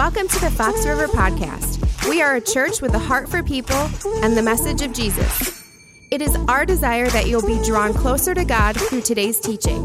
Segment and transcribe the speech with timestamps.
[0.00, 2.08] Welcome to the Fox River Podcast.
[2.08, 3.76] We are a church with a heart for people
[4.24, 5.62] and the message of Jesus.
[6.10, 9.84] It is our desire that you'll be drawn closer to God through today's teaching.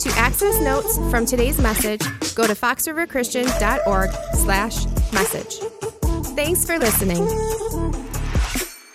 [0.00, 2.00] To access notes from today's message,
[2.34, 5.58] go to foxriverchristian.org slash message.
[6.34, 7.24] Thanks for listening.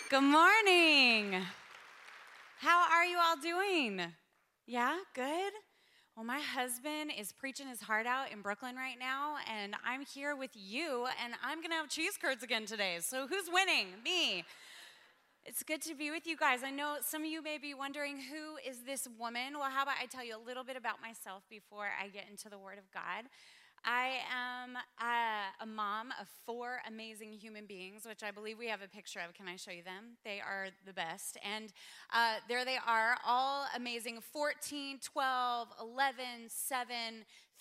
[0.09, 1.43] Good morning.
[2.59, 4.01] How are you all doing?
[4.65, 5.53] Yeah, good?
[6.17, 10.35] Well, my husband is preaching his heart out in Brooklyn right now, and I'm here
[10.35, 12.97] with you, and I'm gonna have cheese curds again today.
[13.01, 13.89] So, who's winning?
[14.03, 14.43] Me.
[15.45, 16.63] It's good to be with you guys.
[16.63, 19.59] I know some of you may be wondering who is this woman?
[19.59, 22.49] Well, how about I tell you a little bit about myself before I get into
[22.49, 23.29] the Word of God?
[23.85, 28.81] I am a, a, mom of four amazing human beings, which I believe we have
[28.81, 29.33] a picture of.
[29.33, 30.17] Can I show you them?
[30.23, 31.37] They are the best.
[31.43, 31.71] And
[32.13, 36.95] uh, there they are, all amazing 14, 12, 11, 7,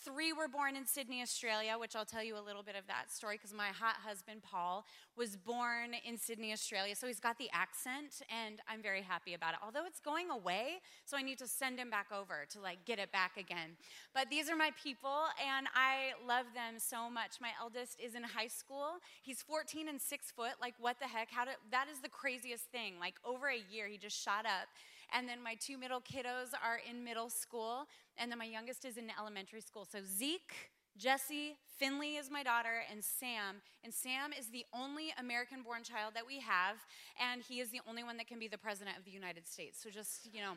[0.07, 3.11] Three were born in Sydney, Australia, which I'll tell you a little bit of that
[3.11, 6.95] story because my hot husband, Paul, was born in Sydney, Australia.
[6.95, 9.59] So he's got the accent, and I'm very happy about it.
[9.65, 10.75] Although it's going away,
[11.07, 13.71] so I need to send him back over to like get it back again.
[14.15, 17.41] But these are my people, and I love them so much.
[17.41, 18.99] My eldest is in high school.
[19.23, 20.53] He's 14 and six foot.
[20.61, 21.33] Like, what the heck?
[21.33, 22.95] How did, that is the craziest thing.
[23.01, 24.69] Like, over a year, he just shot up.
[25.15, 27.87] And then my two middle kiddos are in middle school.
[28.19, 29.87] And then my youngest is in elementary school.
[29.91, 33.57] So Zeke, Jesse, Finley is my daughter, and Sam.
[33.85, 36.77] And Sam is the only American born child that we have.
[37.21, 39.83] And he is the only one that can be the president of the United States.
[39.83, 40.53] So just, you know.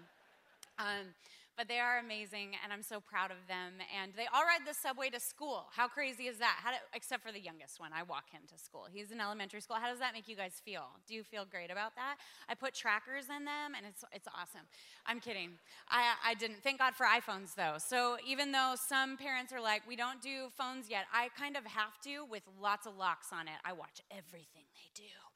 [0.78, 1.08] Um,
[1.58, 3.73] but they are amazing, and I'm so proud of them.
[3.95, 5.67] And they all ride the subway to school.
[5.75, 6.58] How crazy is that?
[6.64, 8.88] Do, except for the youngest one, I walk him to school.
[8.91, 9.78] He's in elementary school.
[9.78, 10.88] How does that make you guys feel?
[11.08, 12.17] Do you feel great about that?
[12.47, 14.66] I put trackers in them, and it's it's awesome.
[15.06, 15.52] I'm kidding.
[15.89, 16.64] I I didn't.
[16.64, 17.75] Thank God for iPhones though.
[17.78, 21.66] So even though some parents are like, we don't do phones yet, I kind of
[21.66, 23.59] have to with lots of locks on it.
[23.66, 25.28] I watch everything they do.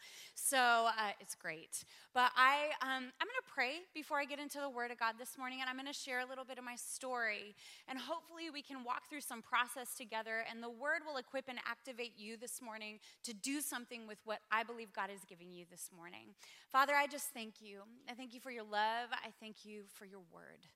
[0.45, 1.85] So uh, it's great.
[2.13, 5.15] But I, um, I'm going to pray before I get into the Word of God
[5.17, 7.55] this morning, and I'm going to share a little bit of my story.
[7.87, 11.59] And hopefully, we can walk through some process together, and the Word will equip and
[11.65, 15.63] activate you this morning to do something with what I believe God is giving you
[15.71, 16.35] this morning.
[16.67, 17.79] Father, I just thank you.
[18.09, 19.09] I thank you for your love.
[19.13, 20.67] I thank you for your Word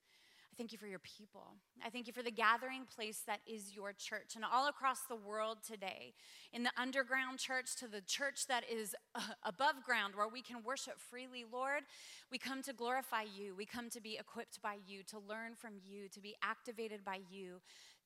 [0.57, 1.53] thank you for your people.
[1.85, 4.35] I thank you for the gathering place that is your church.
[4.35, 6.13] And all across the world today,
[6.51, 10.63] in the underground church to the church that is uh, above ground where we can
[10.63, 11.83] worship freely, Lord,
[12.31, 13.53] we come to glorify you.
[13.55, 17.19] We come to be equipped by you, to learn from you, to be activated by
[17.29, 17.61] you,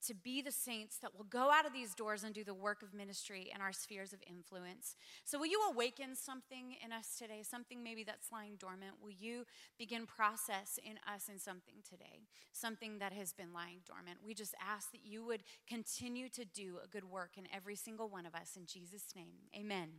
[0.07, 2.81] to be the saints that will go out of these doors and do the work
[2.81, 4.95] of ministry in our spheres of influence.
[5.25, 8.95] So, will you awaken something in us today, something maybe that's lying dormant?
[9.01, 9.45] Will you
[9.77, 14.19] begin process in us in something today, something that has been lying dormant?
[14.25, 18.09] We just ask that you would continue to do a good work in every single
[18.09, 18.55] one of us.
[18.55, 19.89] In Jesus' name, amen.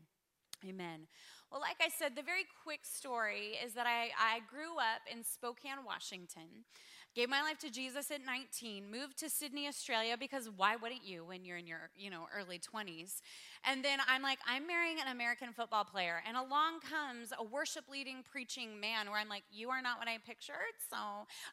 [0.69, 1.09] Amen.
[1.51, 5.25] Well, like I said, the very quick story is that I, I grew up in
[5.25, 6.65] Spokane, Washington.
[7.15, 11.27] Gave my life to Jesus at 19, moved to Sydney, Australia, because why wouldn't you
[11.27, 13.21] when you're in your, you know, early 20s?
[13.65, 16.23] And then I'm like, I'm marrying an American football player.
[16.27, 20.09] And along comes a worship leading, preaching man where I'm like, you are not what
[20.09, 20.75] I pictured.
[20.91, 20.97] So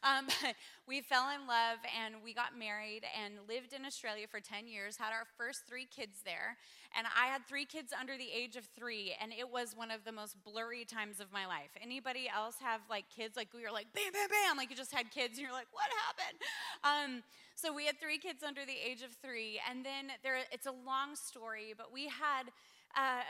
[0.02, 0.26] um,
[0.88, 4.96] we fell in love and we got married and lived in Australia for 10 years,
[4.96, 6.56] had our first three kids there.
[6.96, 10.04] And I had three kids under the age of three, and it was one of
[10.04, 11.70] the most blurry times of my life.
[11.80, 14.92] Anybody else have like kids like we were like bam, bam, bam, like you just
[14.92, 16.38] had kids, and you're like, what happened?
[16.82, 17.22] Um,
[17.60, 20.38] so we had three kids under the age of three, and then there.
[20.50, 22.48] It's a long story, but we had
[22.96, 23.22] uh,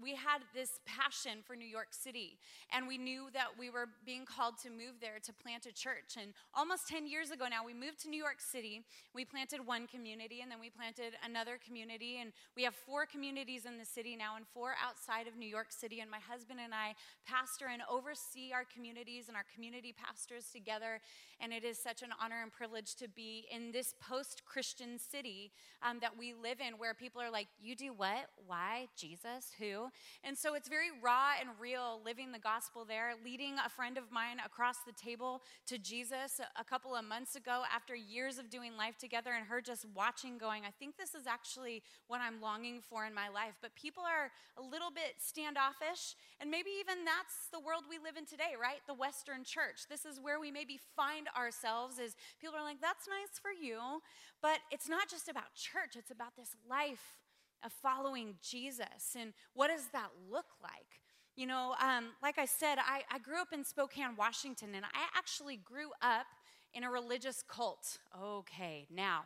[0.00, 2.38] we had this passion for New York City,
[2.72, 6.16] and we knew that we were being called to move there to plant a church.
[6.20, 8.82] And almost 10 years ago now, we moved to New York City.
[9.14, 12.18] We planted one community, and then we planted another community.
[12.20, 15.70] And we have four communities in the city now, and four outside of New York
[15.70, 16.00] City.
[16.00, 16.94] And my husband and I
[17.26, 21.00] pastor and oversee our communities and our community pastors together.
[21.38, 25.52] And it is such an honor and privilege to be in this post Christian city
[25.82, 28.30] um, that we live in, where people are like, You do what?
[28.46, 28.88] Why?
[29.02, 29.90] Jesus, who?
[30.22, 34.12] And so it's very raw and real living the gospel there, leading a friend of
[34.12, 38.76] mine across the table to Jesus a couple of months ago after years of doing
[38.76, 42.80] life together and her just watching, going, I think this is actually what I'm longing
[42.80, 43.58] for in my life.
[43.60, 48.16] But people are a little bit standoffish, and maybe even that's the world we live
[48.16, 48.86] in today, right?
[48.86, 49.90] The Western church.
[49.90, 53.98] This is where we maybe find ourselves is people are like, that's nice for you,
[54.40, 57.18] but it's not just about church, it's about this life
[57.64, 59.16] of following Jesus.
[59.18, 61.00] And what does that look like?
[61.36, 64.88] You know, um, like I said, I, I grew up in Spokane, Washington, and I
[65.16, 66.26] actually grew up
[66.74, 67.98] in a religious cult.
[68.22, 69.24] Okay, now,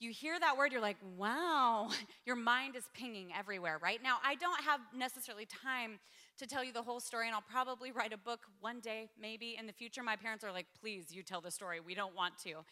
[0.00, 1.90] you hear that word, you're like, wow,
[2.26, 4.00] your mind is pinging everywhere, right?
[4.02, 5.98] Now, I don't have necessarily time
[6.38, 9.56] to tell you the whole story, and I'll probably write a book one day, maybe
[9.58, 10.04] in the future.
[10.04, 11.80] My parents are like, please, you tell the story.
[11.80, 12.64] We don't want to.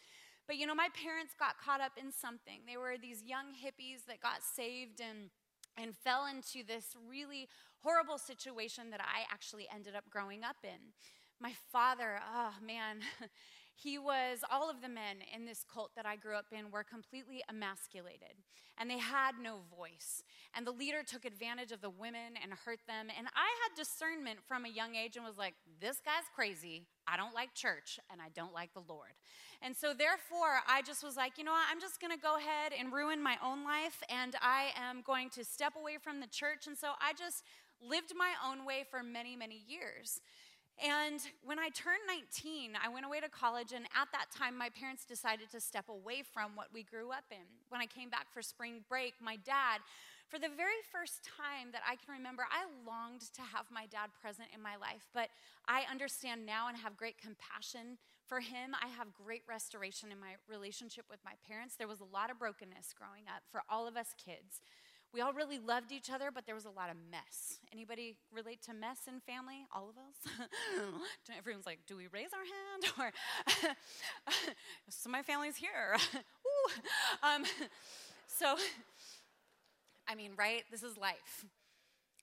[0.46, 2.60] But you know, my parents got caught up in something.
[2.66, 5.30] They were these young hippies that got saved and
[5.76, 7.48] and fell into this really
[7.82, 10.92] horrible situation that I actually ended up growing up in.
[11.38, 13.00] My father, oh man,
[13.76, 16.84] he was, all of the men in this cult that I grew up in were
[16.84, 18.42] completely emasculated
[18.78, 20.22] and they had no voice.
[20.54, 23.08] And the leader took advantage of the women and hurt them.
[23.16, 26.84] And I had discernment from a young age and was like, this guy's crazy.
[27.06, 29.12] I don't like church and I don't like the Lord.
[29.62, 31.66] And so, therefore, I just was like, you know what?
[31.70, 35.30] I'm just going to go ahead and ruin my own life and I am going
[35.30, 36.66] to step away from the church.
[36.66, 37.42] And so, I just
[37.80, 40.20] lived my own way for many, many years.
[40.76, 44.68] And when I turned 19, I went away to college, and at that time, my
[44.68, 47.48] parents decided to step away from what we grew up in.
[47.70, 49.80] When I came back for spring break, my dad,
[50.28, 54.10] for the very first time that I can remember, I longed to have my dad
[54.20, 55.30] present in my life, but
[55.66, 57.96] I understand now and have great compassion
[58.26, 58.74] for him.
[58.82, 61.76] I have great restoration in my relationship with my parents.
[61.78, 64.60] There was a lot of brokenness growing up for all of us kids
[65.12, 67.58] we all really loved each other, but there was a lot of mess.
[67.72, 69.66] Anybody relate to mess in family?
[69.74, 70.50] All of us?
[71.38, 72.92] Everyone's like, do we raise our hand?
[72.98, 73.12] Or
[74.90, 75.96] so my family's here.
[77.22, 77.44] um,
[78.26, 78.56] so,
[80.08, 80.62] I mean, right?
[80.70, 81.44] This is life.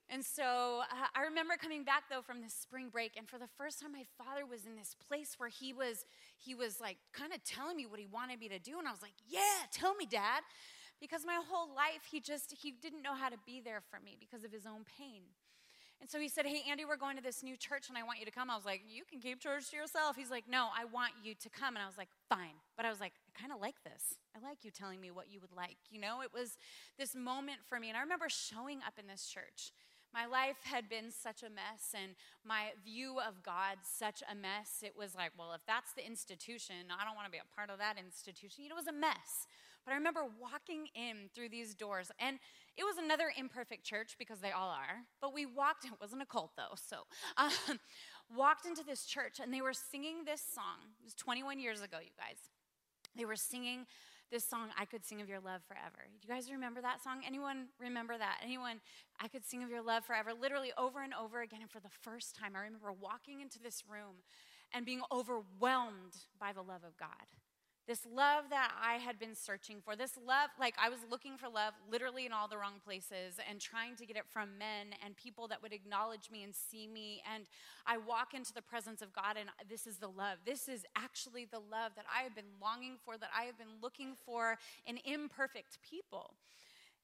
[0.10, 3.48] And so uh, I remember coming back though from this spring break, and for the
[3.58, 6.06] first time, my father was in this place where he was
[6.38, 8.92] he was like kind of telling me what he wanted me to do, and I
[8.92, 10.42] was like, "Yeah, tell me, Dad."
[11.04, 14.16] Because my whole life he just he didn't know how to be there for me
[14.18, 15.24] because of his own pain.
[16.00, 18.20] And so he said hey andy we're going to this new church and i want
[18.20, 18.50] you to come.
[18.50, 20.16] I was like you can keep church to yourself.
[20.16, 21.76] He's like no i want you to come.
[21.76, 22.56] And i was like fine.
[22.78, 24.16] But i was like i kind of like this.
[24.34, 26.22] I like you telling me what you would like you know?
[26.22, 26.58] It was
[26.98, 27.90] this moment for me.
[27.90, 29.74] And i remember showing up in this church.
[30.14, 32.14] My life had been such a mess and
[32.46, 34.86] my view of God such a mess.
[34.86, 37.72] It was like, well, if that's the institution, I don't want to be a part
[37.74, 38.64] of that institution.
[38.64, 39.50] You know, it was a mess.
[39.86, 42.40] But I remember walking in through these doors, and
[42.78, 45.04] it was another imperfect church because they all are.
[45.22, 47.04] But we walked, it wasn't a cult though, so
[47.38, 47.52] um,
[48.36, 50.96] walked into this church, and they were singing this song.
[51.00, 52.38] It was 21 years ago, you guys.
[53.16, 53.86] They were singing
[54.32, 56.10] this song, I Could Sing of Your Love Forever.
[56.20, 57.22] Do you guys remember that song?
[57.26, 58.40] Anyone remember that?
[58.44, 58.82] Anyone,
[59.20, 61.60] I Could Sing of Your Love Forever, literally over and over again.
[61.62, 64.24] And for the first time, I remember walking into this room
[64.74, 67.28] and being overwhelmed by the love of God.
[67.86, 71.50] This love that I had been searching for, this love, like I was looking for
[71.50, 75.18] love literally in all the wrong places and trying to get it from men and
[75.18, 77.22] people that would acknowledge me and see me.
[77.34, 77.44] And
[77.86, 80.38] I walk into the presence of God, and this is the love.
[80.46, 83.82] This is actually the love that I have been longing for, that I have been
[83.82, 86.36] looking for in imperfect people.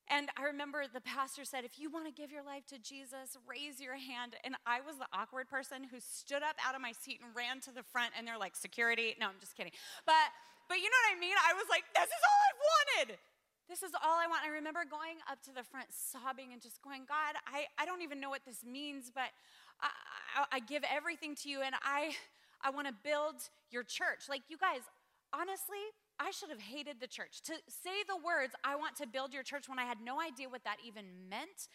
[0.07, 3.37] And I remember the pastor said, if you want to give your life to Jesus,
[3.47, 4.37] raise your hand.
[4.43, 7.59] And I was the awkward person who stood up out of my seat and ran
[7.61, 9.15] to the front, and they're like, security.
[9.19, 9.73] No, I'm just kidding.
[10.07, 10.33] But
[10.69, 11.33] but you know what I mean?
[11.33, 13.17] I was like, this is all I've wanted.
[13.67, 14.41] This is all I want.
[14.45, 18.01] I remember going up to the front, sobbing, and just going, God, I, I don't
[18.01, 19.29] even know what this means, but
[19.81, 19.89] I,
[20.37, 22.13] I, I give everything to you, and I,
[22.61, 23.35] I want to build
[23.69, 24.29] your church.
[24.29, 24.81] Like, you guys,
[25.33, 25.81] honestly,
[26.19, 27.41] I should have hated the church.
[27.45, 30.49] To say the words, I want to build your church, when I had no idea
[30.49, 31.69] what that even meant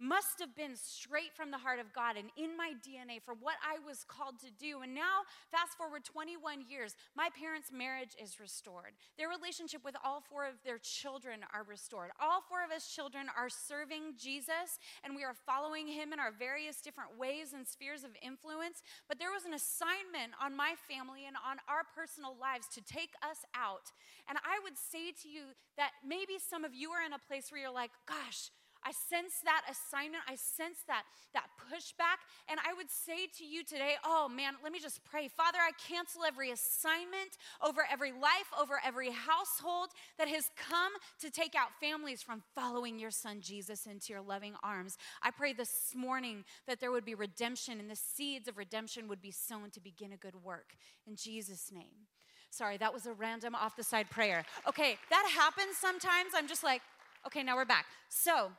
[0.00, 3.56] must have been straight from the heart of God and in my DNA for what
[3.62, 4.82] I was called to do.
[4.82, 8.98] And now, fast forward 21 years, my parents' marriage is restored.
[9.16, 12.10] Their relationship with all four of their children are restored.
[12.20, 16.32] All four of us children are serving Jesus and we are following him in our
[16.32, 18.82] various different ways and spheres of influence.
[19.08, 23.14] But there was an assignment on my family and on our personal lives to take
[23.22, 23.92] us out.
[24.28, 27.50] And I would say to you that maybe some of you are in a place
[27.50, 28.50] where you're like, gosh,
[28.84, 30.22] I sense that assignment.
[30.28, 32.20] I sense that, that pushback.
[32.48, 35.28] And I would say to you today, oh man, let me just pray.
[35.28, 41.30] Father, I cancel every assignment over every life, over every household that has come to
[41.30, 44.98] take out families from following your son Jesus into your loving arms.
[45.22, 49.22] I pray this morning that there would be redemption and the seeds of redemption would
[49.22, 50.74] be sown to begin a good work.
[51.06, 52.08] In Jesus' name.
[52.50, 54.44] Sorry, that was a random off the side prayer.
[54.68, 56.30] Okay, that happens sometimes.
[56.36, 56.82] I'm just like,
[57.26, 57.86] okay, now we're back.
[58.08, 58.52] So,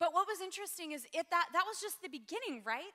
[0.00, 2.90] but what was interesting is it that that was just the beginning, right?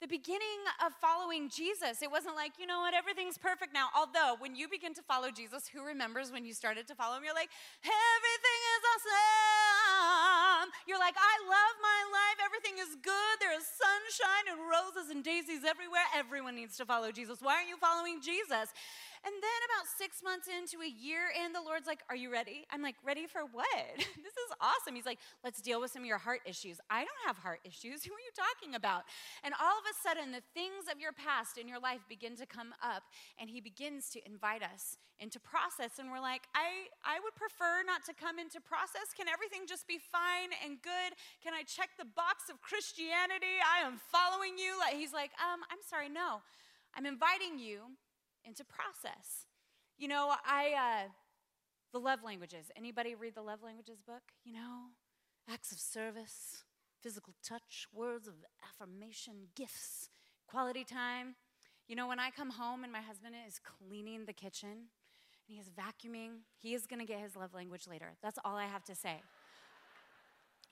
[0.00, 2.02] The beginning of following Jesus.
[2.02, 3.90] It wasn't like, you know what, everything's perfect now.
[3.94, 7.24] Although, when you begin to follow Jesus, who remembers when you started to follow him?
[7.24, 7.50] You're like,
[7.82, 10.68] everything is awesome.
[10.86, 12.38] You're like, I love my life.
[12.44, 13.34] Everything is good.
[13.40, 16.06] There is sunshine and roses and daisies everywhere.
[16.14, 17.38] Everyone needs to follow Jesus.
[17.40, 18.74] Why aren't you following Jesus?
[19.24, 22.66] And then about six months into a year in, the Lord's like, Are you ready?
[22.70, 23.66] I'm like, Ready for what?
[23.96, 24.94] this is awesome.
[24.94, 26.78] He's like, Let's deal with some of your heart issues.
[26.90, 28.04] I don't have heart issues.
[28.06, 29.04] Who are you talking about?
[29.42, 32.44] And all of a sudden, the things of your past in your life begin to
[32.44, 33.04] come up,
[33.40, 35.96] and He begins to invite us into process.
[35.96, 39.16] And we're like, I, I would prefer not to come into process.
[39.16, 41.16] Can everything just be fine and good?
[41.40, 43.56] Can I check the box of Christianity?
[43.62, 44.76] I am following you.
[44.92, 46.44] He's like, um, I'm sorry, no.
[46.94, 47.94] I'm inviting you
[48.44, 49.46] into process.
[49.96, 51.08] You know, I, uh,
[51.92, 52.66] the love languages.
[52.76, 54.22] Anybody read the love languages book?
[54.44, 54.90] You know,
[55.48, 56.64] acts of service,
[57.02, 58.34] physical touch, words of
[58.68, 60.08] affirmation, gifts,
[60.48, 61.36] quality time.
[61.86, 65.56] You know, when I come home and my husband is cleaning the kitchen and he
[65.56, 68.14] is vacuuming, he is going to get his love language later.
[68.22, 69.20] That's all I have to say.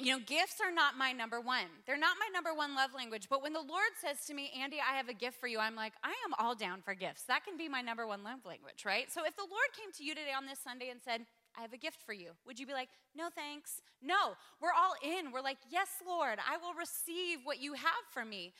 [0.02, 1.70] You know, gifts are not my number one.
[1.86, 3.28] They're not my number one love language.
[3.30, 5.76] But when the Lord says to me, Andy, I have a gift for you, I'm
[5.76, 7.22] like, I am all down for gifts.
[7.28, 9.12] That can be my number one love language, right?
[9.12, 11.20] So if the Lord came to you today on this Sunday and said,
[11.56, 13.80] I have a gift for you, would you be like, no thanks?
[14.02, 15.30] No, we're all in.
[15.30, 18.54] We're like, yes, Lord, I will receive what you have for me.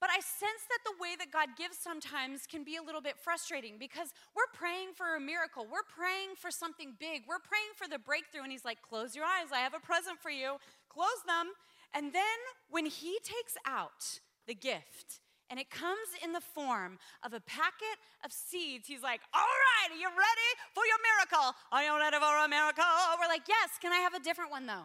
[0.00, 3.18] But I sense that the way that God gives sometimes can be a little bit
[3.18, 5.66] frustrating because we're praying for a miracle.
[5.66, 7.22] We're praying for something big.
[7.26, 8.42] We're praying for the breakthrough.
[8.42, 9.50] And He's like, close your eyes.
[9.52, 10.56] I have a present for you.
[10.88, 11.50] Close them.
[11.94, 12.38] And then
[12.70, 17.96] when He takes out the gift, and it comes in the form of a packet
[18.24, 18.86] of seeds.
[18.86, 21.56] He's like, All right, are you ready for your miracle?
[21.72, 22.84] Are you ready for a miracle?
[23.18, 24.84] We're like, Yes, can I have a different one though?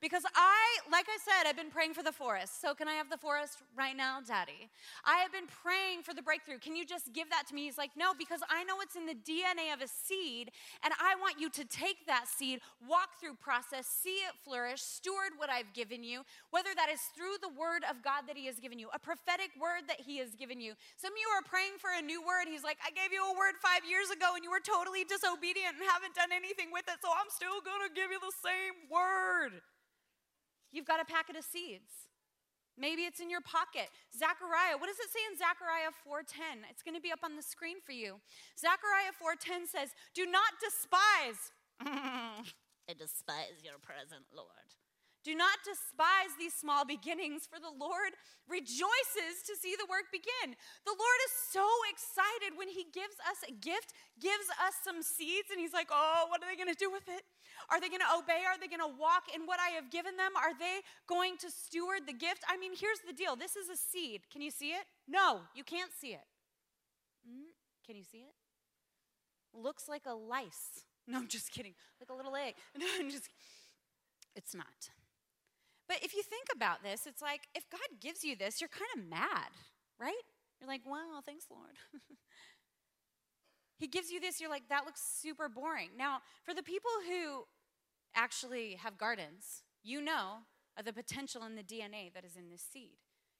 [0.00, 2.62] Because I, like I said, I've been praying for the forest.
[2.62, 4.70] So can I have the forest right now, Daddy?
[5.04, 6.58] I have been praying for the breakthrough.
[6.62, 7.66] Can you just give that to me?
[7.66, 10.54] He's like, No, because I know it's in the DNA of a seed,
[10.86, 15.34] and I want you to take that seed, walk through process, see it flourish, steward
[15.36, 16.22] what I've given you,
[16.54, 19.50] whether that is through the word of God that He has given you, a prophetic
[19.58, 20.78] word that He has given you.
[20.94, 22.46] Some of you are praying for a new word.
[22.46, 25.74] He's like, I gave you a word five years ago, and you were totally disobedient
[25.74, 29.58] and haven't done anything with it, so I'm still gonna give you the same word.
[30.72, 32.08] You've got a packet of seeds.
[32.78, 33.90] Maybe it's in your pocket.
[34.14, 36.62] Zechariah, what does it say in Zechariah 4:10?
[36.70, 38.20] It's going to be up on the screen for you.
[38.54, 41.50] Zechariah 4:10 says, "Do not despise
[42.88, 44.74] I despise your present, Lord.
[45.28, 48.16] Do not despise these small beginnings, for the Lord
[48.48, 50.56] rejoices to see the work begin.
[50.88, 55.52] The Lord is so excited when He gives us a gift, gives us some seeds,
[55.52, 57.28] and He's like, Oh, what are they going to do with it?
[57.68, 58.40] Are they going to obey?
[58.48, 60.32] Are they going to walk in what I have given them?
[60.32, 62.40] Are they going to steward the gift?
[62.48, 64.24] I mean, here's the deal this is a seed.
[64.32, 64.88] Can you see it?
[65.04, 66.24] No, you can't see it.
[67.28, 67.52] Mm,
[67.84, 68.32] can you see it?
[69.52, 70.88] Looks like a lice.
[71.04, 71.76] No, I'm just kidding.
[72.00, 72.56] Like a little egg.
[72.80, 73.28] No, I'm just
[74.32, 74.88] It's not.
[75.88, 78.90] But if you think about this, it's like if God gives you this, you're kind
[78.96, 79.50] of mad,
[79.98, 80.14] right?
[80.60, 81.76] You're like, wow, thanks, Lord.
[83.78, 85.90] he gives you this, you're like, that looks super boring.
[85.96, 87.44] Now, for the people who
[88.14, 90.38] actually have gardens, you know
[90.78, 92.98] of the potential in the DNA that is in this seed.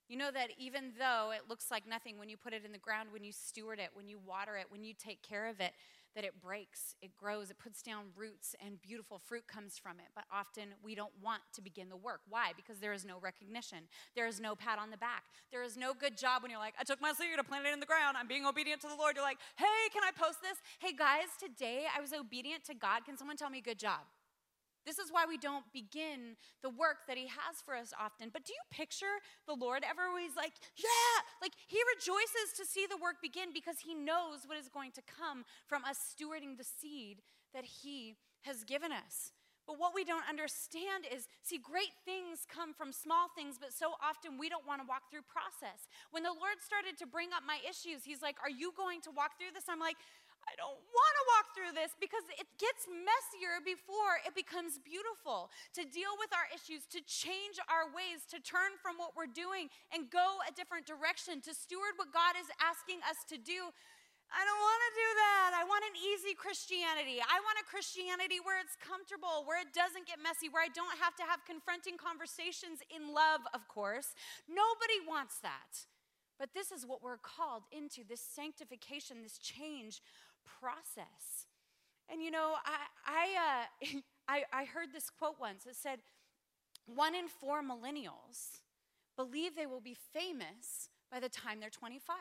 [0.09, 2.79] You know that even though it looks like nothing when you put it in the
[2.79, 5.73] ground, when you steward it, when you water it, when you take care of it,
[6.15, 10.07] that it breaks, it grows, it puts down roots, and beautiful fruit comes from it.
[10.15, 12.21] But often we don't want to begin the work.
[12.29, 12.53] Why?
[12.57, 13.79] Because there is no recognition.
[14.15, 15.25] There is no pat on the back.
[15.51, 17.73] There is no good job when you're like, I took my seed, I planted it
[17.75, 19.17] in the ground, I'm being obedient to the Lord.
[19.17, 20.59] You're like, hey, can I post this?
[20.79, 23.05] Hey guys, today I was obedient to God.
[23.05, 24.01] Can someone tell me good job?
[24.89, 28.31] This is why we don't begin the work that He has for us often.
[28.33, 32.89] But do you picture the Lord ever always like, yeah, like He rejoices to see
[32.89, 36.65] the work begin because He knows what is going to come from us stewarding the
[36.65, 37.21] seed
[37.53, 38.17] that He
[38.49, 39.37] has given us.
[39.69, 44.01] But what we don't understand is see, great things come from small things, but so
[44.01, 45.85] often we don't want to walk through process.
[46.09, 49.13] When the Lord started to bring up my issues, He's like, Are you going to
[49.13, 49.69] walk through this?
[49.69, 50.01] I'm like,
[50.49, 55.53] I don't want to walk through this because it gets messier before it becomes beautiful.
[55.77, 59.69] To deal with our issues, to change our ways, to turn from what we're doing
[59.93, 63.69] and go a different direction, to steward what God is asking us to do.
[64.29, 65.51] I don't want to do that.
[65.57, 67.21] I want an easy Christianity.
[67.21, 70.97] I want a Christianity where it's comfortable, where it doesn't get messy, where I don't
[71.01, 74.17] have to have confronting conversations in love, of course.
[74.49, 75.89] Nobody wants that.
[76.39, 80.01] But this is what we're called into this sanctification, this change
[80.61, 81.47] process.
[82.11, 85.67] And you know, I, I, uh, I, I heard this quote once.
[85.67, 86.01] It said,
[86.87, 88.61] one in four millennials
[89.17, 92.17] believe they will be famous by the time they're 25.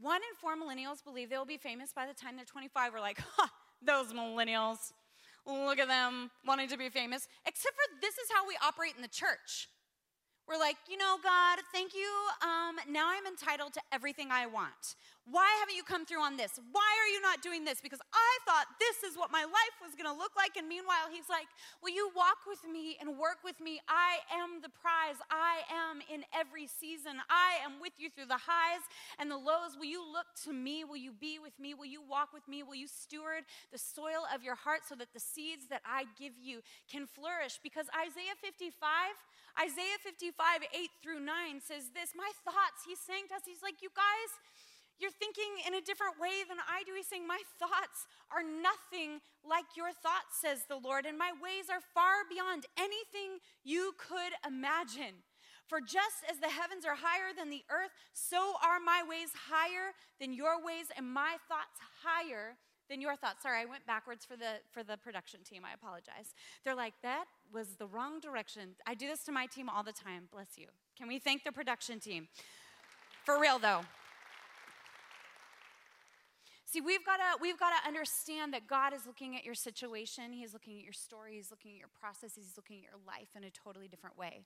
[0.00, 2.92] One in four millennials believe they will be famous by the time they're 25.
[2.92, 3.50] We're like, ha,
[3.82, 4.92] those millennials.
[5.44, 7.26] Look at them wanting to be famous.
[7.46, 9.68] Except for this is how we operate in the church.
[10.46, 12.08] We're like, you know, God, thank you.
[12.42, 14.96] Um, now I'm entitled to everything I want.
[15.30, 16.56] Why haven't you come through on this?
[16.72, 17.80] Why are you not doing this?
[17.84, 20.56] Because I thought this is what my life was going to look like.
[20.56, 21.48] And meanwhile, he's like,
[21.82, 23.80] Will you walk with me and work with me?
[23.88, 25.20] I am the prize.
[25.28, 27.20] I am in every season.
[27.28, 28.80] I am with you through the highs
[29.20, 29.76] and the lows.
[29.76, 30.84] Will you look to me?
[30.84, 31.74] Will you be with me?
[31.74, 32.64] Will you walk with me?
[32.64, 36.32] Will you steward the soil of your heart so that the seeds that I give
[36.40, 37.60] you can flourish?
[37.62, 38.72] Because Isaiah 55,
[39.60, 43.82] Isaiah 55, 8 through 9 says this My thoughts, he's saying to us, he's like,
[43.84, 44.30] You guys,
[45.00, 46.92] you're thinking in a different way than I do.
[46.94, 51.70] He's saying, My thoughts are nothing like your thoughts, says the Lord, and my ways
[51.70, 55.22] are far beyond anything you could imagine.
[55.68, 59.92] For just as the heavens are higher than the earth, so are my ways higher
[60.18, 62.56] than your ways, and my thoughts higher
[62.88, 63.42] than your thoughts.
[63.42, 65.62] Sorry, I went backwards for the for the production team.
[65.64, 66.34] I apologize.
[66.64, 68.76] They're like, that was the wrong direction.
[68.86, 70.28] I do this to my team all the time.
[70.32, 70.68] Bless you.
[70.96, 72.28] Can we thank the production team?
[73.24, 73.82] For real though.
[76.70, 80.34] See, we've got to we've got to understand that God is looking at your situation,
[80.34, 83.30] he's looking at your story, he's looking at your processes, he's looking at your life
[83.34, 84.44] in a totally different way.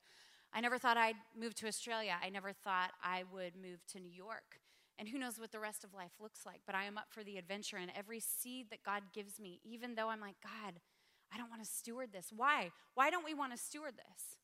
[0.55, 2.15] I never thought I'd move to Australia.
[2.23, 4.61] I never thought I would move to New York.
[5.01, 7.25] And who knows what the rest of life looks like, but I am up for
[7.25, 10.75] the adventure and every seed that God gives me, even though I'm like, God,
[11.35, 12.29] I don't want to steward this.
[12.31, 12.71] Why?
[12.95, 14.37] Why don't we want to steward this?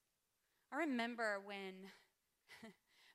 [0.73, 1.93] I remember when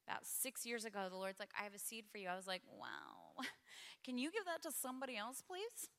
[0.08, 2.30] about six years ago, the Lord's like, I have a seed for you.
[2.30, 3.44] I was like, wow.
[4.04, 5.90] Can you give that to somebody else, please?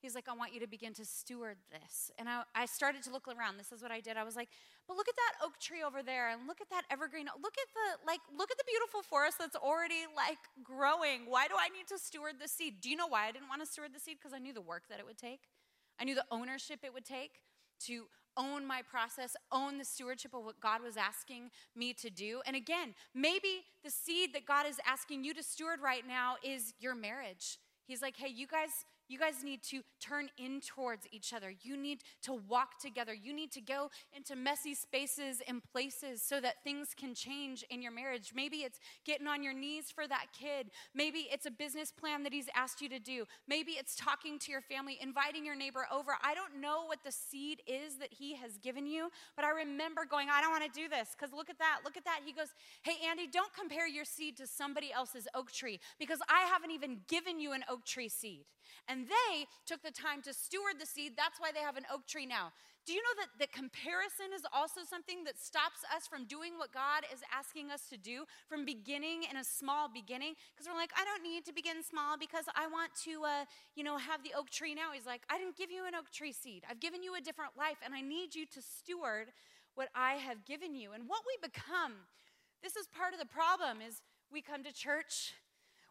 [0.00, 2.10] He's like, I want you to begin to steward this.
[2.18, 3.58] And I, I, started to look around.
[3.58, 4.16] This is what I did.
[4.16, 4.48] I was like,
[4.88, 7.26] but look at that oak tree over there and look at that evergreen.
[7.26, 11.28] Look at the like look at the beautiful forest that's already like growing.
[11.28, 12.80] Why do I need to steward the seed?
[12.80, 14.16] Do you know why I didn't want to steward the seed?
[14.18, 15.52] Because I knew the work that it would take.
[16.00, 17.44] I knew the ownership it would take
[17.86, 18.06] to
[18.40, 22.40] own my process, own the stewardship of what God was asking me to do.
[22.46, 26.72] And again, maybe the seed that God is asking you to steward right now is
[26.80, 27.58] your marriage.
[27.86, 28.70] He's like, hey, you guys,
[29.10, 31.52] you guys need to turn in towards each other.
[31.62, 33.12] You need to walk together.
[33.12, 37.82] You need to go into messy spaces and places so that things can change in
[37.82, 38.30] your marriage.
[38.34, 40.70] Maybe it's getting on your knees for that kid.
[40.94, 43.24] Maybe it's a business plan that he's asked you to do.
[43.48, 46.12] Maybe it's talking to your family, inviting your neighbor over.
[46.22, 50.04] I don't know what the seed is that he has given you, but I remember
[50.08, 51.80] going, I don't want to do this because look at that.
[51.84, 52.20] Look at that.
[52.24, 52.48] He goes,
[52.82, 57.00] Hey, Andy, don't compare your seed to somebody else's oak tree because I haven't even
[57.08, 58.44] given you an oak tree seed.
[58.88, 61.12] And they took the time to steward the seed.
[61.16, 62.52] That's why they have an oak tree now.
[62.86, 66.72] Do you know that the comparison is also something that stops us from doing what
[66.72, 70.32] God is asking us to do, from beginning in a small beginning?
[70.50, 73.44] Because we're like, I don't need to begin small because I want to, uh,
[73.76, 74.92] you know, have the oak tree now.
[74.94, 76.64] He's like, I didn't give you an oak tree seed.
[76.68, 79.28] I've given you a different life, and I need you to steward
[79.74, 80.92] what I have given you.
[80.92, 82.08] And what we become,
[82.62, 84.00] this is part of the problem, is
[84.32, 85.34] we come to church,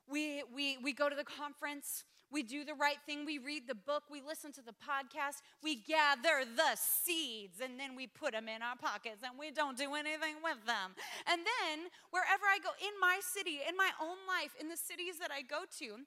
[0.09, 3.25] we, we, we go to the conference, we do the right thing.
[3.25, 4.03] We read the book.
[4.09, 5.41] We listen to the podcast.
[5.63, 9.77] We gather the seeds and then we put them in our pockets and we don't
[9.77, 10.93] do anything with them.
[11.25, 15.17] And then, wherever I go, in my city, in my own life, in the cities
[15.19, 16.05] that I go to,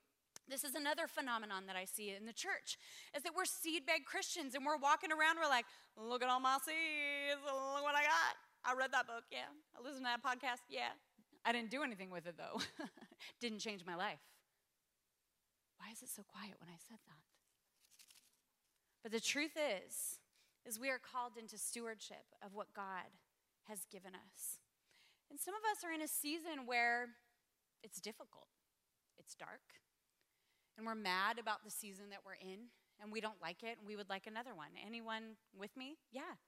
[0.48, 2.78] this is another phenomenon that I see in the church
[3.16, 6.40] is that we're seed bag Christians and we're walking around, we're like, look at all
[6.40, 8.34] my seeds, look what I got.
[8.64, 9.50] I read that book, yeah.
[9.76, 10.94] I listened to that podcast, yeah.
[11.44, 12.60] I didn't do anything with it though.
[13.40, 14.18] didn't change my life.
[15.82, 17.26] Why is it so quiet when I said that?
[19.02, 20.22] But the truth is,
[20.62, 23.10] is we are called into stewardship of what God
[23.66, 24.62] has given us.
[25.28, 27.18] And some of us are in a season where
[27.82, 28.46] it's difficult.
[29.18, 29.82] It's dark.
[30.78, 32.70] And we're mad about the season that we're in
[33.02, 34.70] and we don't like it and we would like another one.
[34.86, 35.98] Anyone with me?
[36.12, 36.38] Yeah.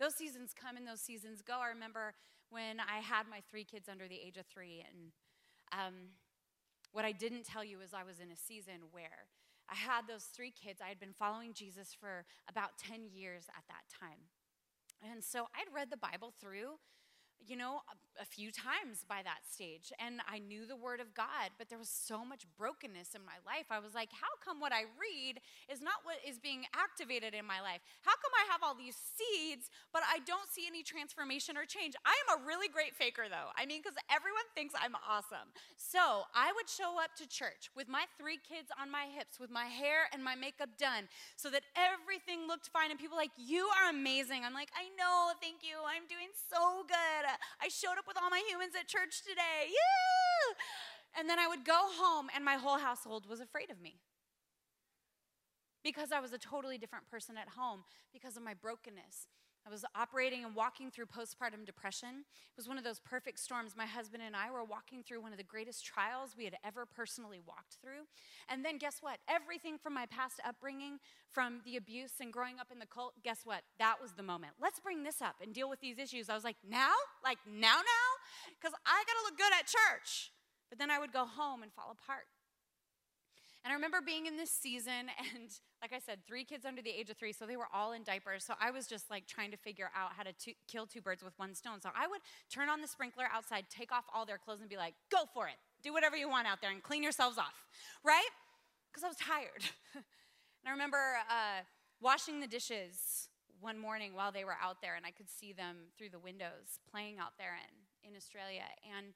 [0.00, 1.62] Those seasons come and those seasons go.
[1.62, 2.14] I remember
[2.50, 5.12] when I had my three kids under the age of three and
[5.70, 5.94] um,
[6.92, 9.26] what I didn't tell you is I was in a season where
[9.70, 10.80] I had those three kids.
[10.84, 14.28] I had been following Jesus for about 10 years at that time.
[15.10, 16.78] And so I'd read the Bible through
[17.48, 19.92] you know, a, a, few times by that stage.
[19.98, 23.38] And I knew the Word of God, but there was so much brokenness in my
[23.44, 23.66] life.
[23.70, 27.44] I was like, how come what I read is not what is being activated in
[27.44, 27.80] my life?
[28.02, 31.94] How come I have all these seeds, but I don't see any transformation or change?
[32.06, 33.50] I am a really great faker, though.
[33.56, 35.50] I mean, because everyone thinks I'm awesome.
[35.76, 39.50] So I would show up to church with my three kids on my hips, with
[39.50, 42.90] my hair and my makeup done, so that everything looked fine.
[42.90, 44.44] And people like, you are amazing.
[44.44, 45.82] I'm like, I know, thank you.
[45.82, 47.24] I'm doing so good.
[47.60, 49.68] I showed up with all my humans at church today.
[49.68, 51.18] Yeah!
[51.18, 54.00] And then I would go home, and my whole household was afraid of me
[55.84, 59.26] because I was a totally different person at home because of my brokenness.
[59.66, 62.24] I was operating and walking through postpartum depression.
[62.26, 63.74] It was one of those perfect storms.
[63.76, 66.84] My husband and I were walking through one of the greatest trials we had ever
[66.84, 68.06] personally walked through.
[68.48, 69.18] And then, guess what?
[69.28, 70.98] Everything from my past upbringing,
[71.30, 73.62] from the abuse and growing up in the cult, guess what?
[73.78, 74.54] That was the moment.
[74.60, 76.28] Let's bring this up and deal with these issues.
[76.28, 76.92] I was like, now?
[77.24, 78.08] Like, now, now?
[78.60, 80.32] Because I got to look good at church.
[80.70, 82.26] But then I would go home and fall apart.
[83.64, 86.90] And I remember being in this season, and like I said, three kids under the
[86.90, 88.44] age of three, so they were all in diapers.
[88.44, 91.22] So I was just like trying to figure out how to two, kill two birds
[91.22, 91.80] with one stone.
[91.80, 92.20] So I would
[92.50, 95.46] turn on the sprinkler outside, take off all their clothes, and be like, go for
[95.46, 95.54] it.
[95.82, 97.64] Do whatever you want out there and clean yourselves off,
[98.04, 98.30] right?
[98.90, 99.64] Because I was tired.
[99.94, 100.98] and I remember
[101.28, 101.62] uh,
[102.00, 103.28] washing the dishes
[103.60, 106.78] one morning while they were out there, and I could see them through the windows
[106.90, 107.54] playing out there
[108.02, 108.62] in, in Australia.
[108.96, 109.14] And,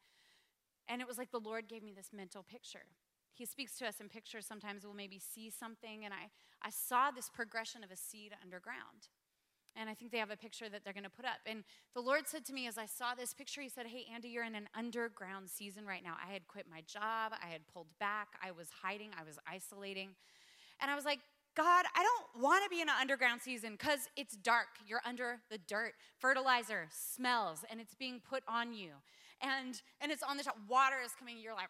[0.89, 2.87] and it was like the Lord gave me this mental picture
[3.37, 4.47] he speaks to us in pictures.
[4.47, 6.05] Sometimes we'll maybe see something.
[6.05, 6.31] And I,
[6.67, 9.09] I saw this progression of a seed underground.
[9.79, 11.41] And I think they have a picture that they're going to put up.
[11.45, 11.63] And
[11.95, 14.45] the Lord said to me as I saw this picture, He said, Hey, Andy, you're
[14.45, 16.15] in an underground season right now.
[16.27, 20.11] I had quit my job, I had pulled back, I was hiding, I was isolating.
[20.81, 21.21] And I was like,
[21.55, 24.67] God, I don't want to be in an underground season because it's dark.
[24.87, 25.95] You're under the dirt.
[26.19, 28.91] Fertilizer smells and it's being put on you
[29.43, 30.57] and and it's on the top.
[30.69, 31.39] Water is coming.
[31.39, 31.69] You're like,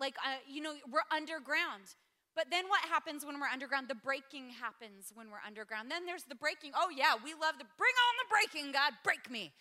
[0.00, 1.94] like uh, you know, we're underground.
[2.34, 3.88] But then what happens when we're underground?
[3.88, 5.90] The breaking happens when we're underground.
[5.90, 6.72] Then there's the breaking.
[6.74, 9.52] Oh yeah, we love the bring on the breaking, God, break me.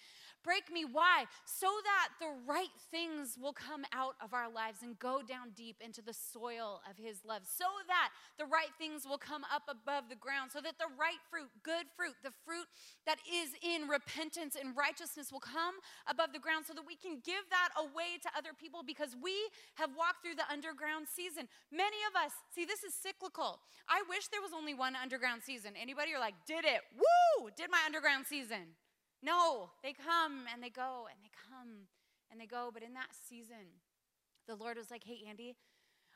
[0.44, 0.86] Break me.
[0.86, 1.26] Why?
[1.46, 5.78] So that the right things will come out of our lives and go down deep
[5.80, 7.44] into the soil of His love.
[7.46, 10.50] So that the right things will come up above the ground.
[10.52, 12.66] So that the right fruit, good fruit, the fruit
[13.06, 15.78] that is in repentance and righteousness will come
[16.10, 19.38] above the ground so that we can give that away to other people because we
[19.76, 21.46] have walked through the underground season.
[21.70, 23.62] Many of us, see, this is cyclical.
[23.86, 25.78] I wish there was only one underground season.
[25.78, 26.82] Anybody are like, did it?
[26.98, 27.50] Woo!
[27.56, 28.74] Did my underground season.
[29.24, 31.88] No, they come and they go and they come
[32.32, 32.70] and they go.
[32.74, 33.80] But in that season,
[34.48, 35.56] the Lord was like, hey, Andy,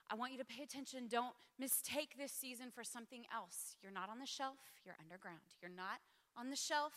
[0.09, 1.07] I want you to pay attention.
[1.07, 3.75] Don't mistake this season for something else.
[3.81, 5.55] You're not on the shelf, you're underground.
[5.61, 6.01] You're not
[6.37, 6.93] on the shelf,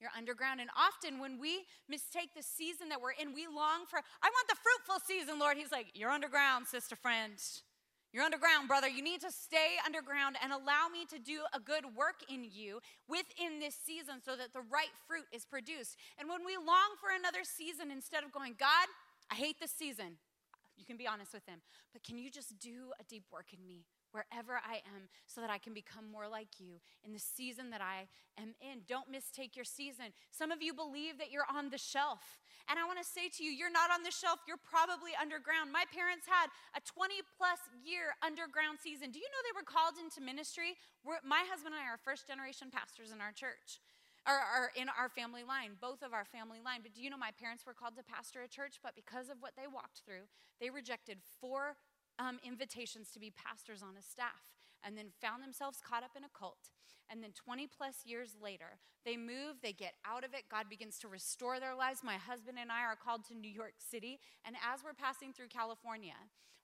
[0.00, 0.60] you're underground.
[0.60, 4.48] And often when we mistake the season that we're in, we long for, I want
[4.48, 5.56] the fruitful season, Lord.
[5.56, 7.34] He's like, You're underground, sister friend.
[8.12, 8.88] You're underground, brother.
[8.88, 12.80] You need to stay underground and allow me to do a good work in you
[13.08, 15.96] within this season so that the right fruit is produced.
[16.18, 18.86] And when we long for another season, instead of going, God,
[19.30, 20.18] I hate this season,
[20.82, 23.64] you can be honest with him, but can you just do a deep work in
[23.64, 23.86] me?
[24.12, 27.80] wherever I am so that I can become more like you in the season that
[27.80, 28.84] I am in.
[28.86, 30.12] Don't mistake your season.
[30.30, 32.38] Some of you believe that you're on the shelf.
[32.68, 35.72] And I want to say to you, you're not on the shelf, you're probably underground.
[35.72, 39.10] My parents had a 20 plus year underground season.
[39.10, 40.78] Do you know they were called into ministry?
[41.02, 43.82] We're, my husband and I are first generation pastors in our church.
[44.22, 46.78] Or, or, in our family line, both of our family line.
[46.82, 49.42] But do you know my parents were called to pastor a church, but because of
[49.42, 50.30] what they walked through,
[50.60, 51.74] they rejected four
[52.20, 54.54] um, invitations to be pastors on a staff
[54.84, 56.70] and then found themselves caught up in a cult.
[57.10, 60.44] And then 20 plus years later, they move, they get out of it.
[60.50, 62.00] God begins to restore their lives.
[62.02, 64.18] My husband and I are called to New York City.
[64.46, 66.16] And as we're passing through California,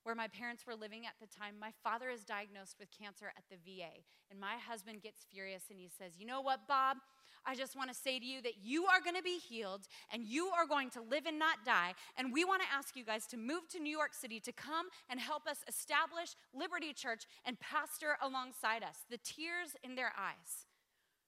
[0.05, 3.45] where my parents were living at the time, my father is diagnosed with cancer at
[3.51, 4.07] the VA.
[4.31, 6.99] And my husband gets furious and he says, You know what, Bob?
[7.49, 10.23] I just want to say to you that you are going to be healed and
[10.23, 11.95] you are going to live and not die.
[12.19, 14.89] And we want to ask you guys to move to New York City to come
[15.09, 18.99] and help us establish Liberty Church and pastor alongside us.
[19.09, 20.67] The tears in their eyes.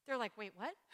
[0.06, 0.74] They're like, wait, what?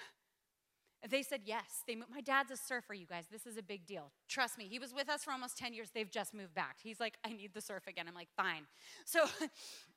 [1.08, 1.82] They said yes.
[1.86, 3.26] They, my dad's a surfer, you guys.
[3.30, 4.10] This is a big deal.
[4.28, 5.90] Trust me, he was with us for almost 10 years.
[5.94, 6.78] They've just moved back.
[6.82, 8.06] He's like, I need the surf again.
[8.08, 8.62] I'm like, fine.
[9.04, 9.26] So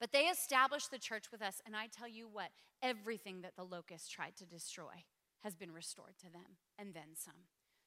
[0.00, 2.48] But they established the church with us, and I tell you what,
[2.82, 5.04] everything that the locusts tried to destroy
[5.44, 7.34] has been restored to them, and then some.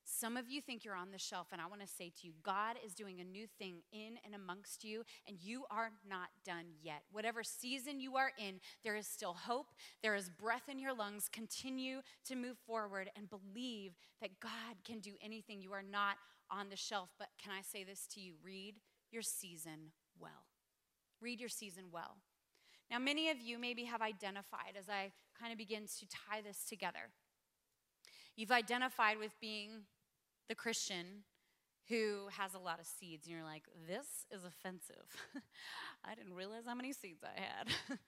[0.05, 2.33] Some of you think you're on the shelf, and I want to say to you,
[2.43, 6.65] God is doing a new thing in and amongst you, and you are not done
[6.81, 7.03] yet.
[7.11, 9.67] Whatever season you are in, there is still hope,
[10.01, 11.29] there is breath in your lungs.
[11.31, 14.51] Continue to move forward and believe that God
[14.83, 15.61] can do anything.
[15.61, 16.17] You are not
[16.51, 17.09] on the shelf.
[17.17, 18.33] But can I say this to you?
[18.43, 18.75] Read
[19.11, 20.52] your season well.
[21.23, 22.17] Read your season well.
[22.91, 26.65] Now, many of you maybe have identified as I kind of begin to tie this
[26.65, 27.11] together.
[28.35, 29.83] You've identified with being
[30.49, 31.23] the Christian
[31.87, 35.07] who has a lot of seeds, and you're like, this is offensive.
[36.05, 37.67] I didn't realize how many seeds I had.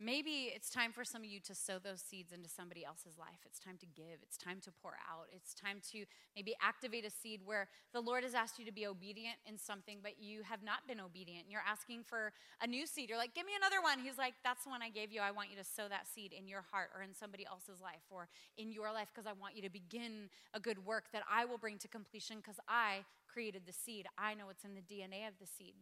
[0.00, 3.42] Maybe it's time for some of you to sow those seeds into somebody else's life.
[3.44, 4.22] It's time to give.
[4.22, 5.26] It's time to pour out.
[5.34, 6.04] It's time to
[6.36, 9.98] maybe activate a seed where the Lord has asked you to be obedient in something,
[10.00, 11.44] but you have not been obedient.
[11.44, 12.32] And You're asking for
[12.62, 13.08] a new seed.
[13.08, 13.98] You're like, give me another one.
[13.98, 15.20] He's like, that's the one I gave you.
[15.20, 18.06] I want you to sow that seed in your heart or in somebody else's life
[18.08, 21.44] or in your life because I want you to begin a good work that I
[21.44, 24.06] will bring to completion because I created the seed.
[24.16, 25.74] I know what's in the DNA of the seed.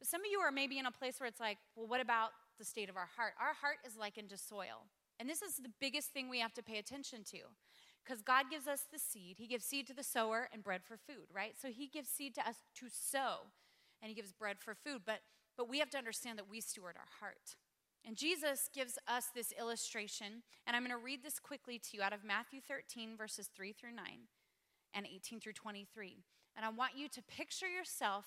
[0.00, 2.30] But some of you are maybe in a place where it's like, well, what about
[2.58, 3.32] the state of our heart?
[3.40, 4.86] Our heart is likened to soil.
[5.18, 7.38] And this is the biggest thing we have to pay attention to.
[8.04, 9.36] Because God gives us the seed.
[9.38, 11.54] He gives seed to the sower and bread for food, right?
[11.60, 13.50] So He gives seed to us to sow,
[14.00, 15.02] and He gives bread for food.
[15.04, 15.20] But,
[15.56, 17.56] but we have to understand that we steward our heart.
[18.06, 22.02] And Jesus gives us this illustration, and I'm going to read this quickly to you
[22.02, 24.04] out of Matthew 13, verses 3 through 9
[24.94, 26.22] and 18 through 23.
[26.56, 28.26] And I want you to picture yourself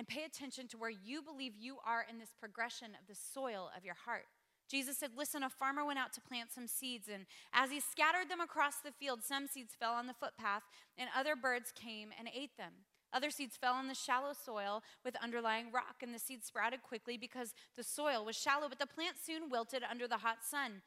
[0.00, 3.68] and pay attention to where you believe you are in this progression of the soil
[3.76, 4.24] of your heart.
[4.66, 8.30] Jesus said, Listen, a farmer went out to plant some seeds, and as he scattered
[8.30, 10.62] them across the field, some seeds fell on the footpath,
[10.96, 12.72] and other birds came and ate them.
[13.12, 17.18] Other seeds fell on the shallow soil with underlying rock, and the seeds sprouted quickly
[17.18, 20.80] because the soil was shallow, but the plant soon wilted under the hot sun.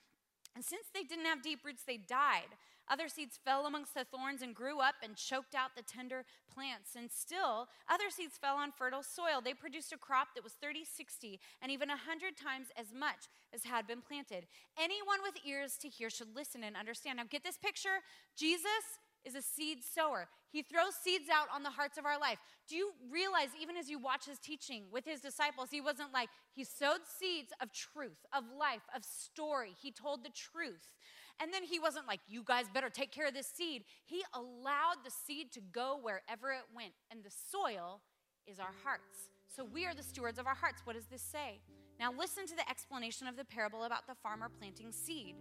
[0.55, 2.51] And since they didn't have deep roots, they died.
[2.89, 6.95] Other seeds fell amongst the thorns and grew up and choked out the tender plants.
[6.97, 9.39] And still, other seeds fell on fertile soil.
[9.43, 13.63] They produced a crop that was 30, 60, and even 100 times as much as
[13.63, 14.45] had been planted.
[14.77, 17.17] Anyone with ears to hear should listen and understand.
[17.17, 18.03] Now, get this picture
[18.35, 20.27] Jesus is a seed sower.
[20.53, 22.37] He throws seeds out on the hearts of our life.
[22.69, 26.29] Do you realize, even as you watch his teaching with his disciples, he wasn't like,
[26.53, 29.71] he sowed seeds of truth, of life, of story.
[29.81, 30.93] He told the truth.
[31.41, 33.83] And then he wasn't like, you guys better take care of this seed.
[34.05, 36.93] He allowed the seed to go wherever it went.
[37.09, 38.01] And the soil
[38.45, 39.31] is our hearts.
[39.55, 40.81] So we are the stewards of our hearts.
[40.83, 41.61] What does this say?
[41.99, 45.35] Now listen to the explanation of the parable about the farmer planting seed.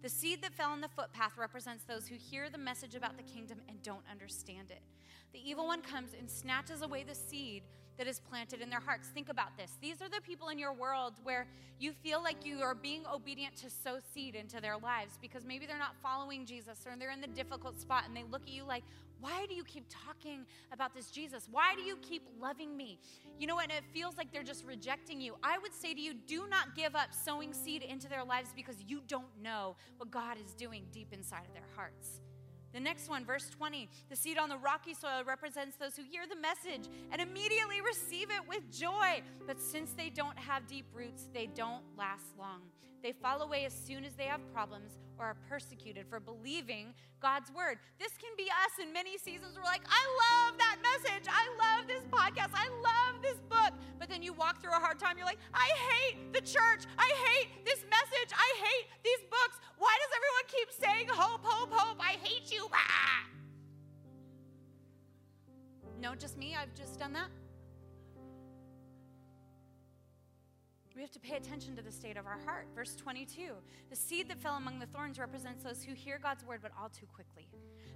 [0.00, 3.24] The seed that fell on the footpath represents those who hear the message about the
[3.24, 4.82] kingdom and don't understand it.
[5.32, 7.64] The evil one comes and snatches away the seed
[7.98, 9.08] that is planted in their hearts.
[9.08, 9.76] Think about this.
[9.82, 11.46] These are the people in your world where
[11.78, 15.66] you feel like you are being obedient to sow seed into their lives because maybe
[15.66, 18.64] they're not following Jesus or they're in the difficult spot and they look at you
[18.64, 18.84] like,
[19.20, 21.48] why do you keep talking about this Jesus?
[21.50, 23.00] Why do you keep loving me?
[23.38, 25.34] You know, and it feels like they're just rejecting you.
[25.42, 28.76] I would say to you, do not give up sowing seed into their lives because
[28.86, 32.20] you don't know what God is doing deep inside of their hearts.
[32.72, 36.24] The next one, verse 20, the seed on the rocky soil represents those who hear
[36.28, 39.22] the message and immediately receive it with joy.
[39.46, 42.62] But since they don't have deep roots, they don't last long.
[43.02, 47.50] They fall away as soon as they have problems or are persecuted for believing God's
[47.52, 47.78] word.
[47.98, 49.56] This can be us in many seasons.
[49.56, 51.26] We're like, I love that message.
[51.28, 52.50] I love this podcast.
[52.54, 53.72] I love this book.
[53.98, 55.16] But then you walk through a hard time.
[55.16, 56.86] You're like, I hate the church.
[56.98, 58.32] I hate this message.
[58.32, 59.58] I hate these books.
[59.78, 61.98] Why does everyone keep saying hope, hope, hope?
[62.00, 62.68] I hate you.
[62.72, 63.24] Ah!
[66.00, 66.54] No, just me.
[66.54, 67.26] I've just done that.
[70.98, 72.66] We have to pay attention to the state of our heart.
[72.74, 73.52] Verse 22
[73.88, 76.88] The seed that fell among the thorns represents those who hear God's word, but all
[76.88, 77.46] too quickly.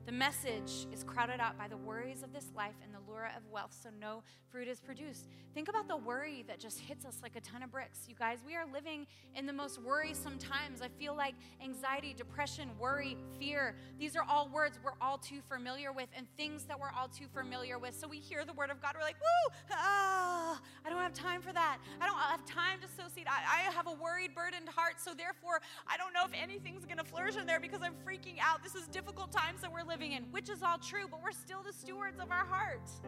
[0.05, 3.43] The message is crowded out by the worries of this life and the lure of
[3.53, 5.29] wealth, so no fruit is produced.
[5.55, 8.07] Think about the worry that just hits us like a ton of bricks.
[8.09, 10.83] You guys, we are living in the most worrisome times.
[10.83, 15.93] I feel like anxiety, depression, worry, fear, these are all words we're all too familiar
[15.93, 17.95] with and things that we're all too familiar with.
[17.95, 21.43] So we hear the word of God, we're like, woo, ah, I don't have time
[21.43, 21.79] for that.
[22.01, 23.27] I don't have time to seed.
[23.29, 27.05] I, I have a worried, burdened heart, so therefore I don't know if anything's gonna
[27.05, 28.65] flourish in there because I'm freaking out.
[28.65, 31.63] This is difficult times that we're living in, which is all true, but we're still
[31.63, 33.03] the stewards of our hearts.